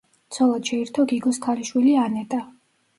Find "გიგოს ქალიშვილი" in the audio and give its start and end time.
1.13-1.97